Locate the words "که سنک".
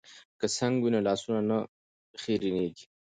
0.39-0.77